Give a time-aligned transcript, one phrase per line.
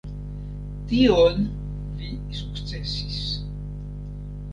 [0.91, 1.43] Tion
[1.99, 2.09] vi
[2.39, 3.21] sukcesis.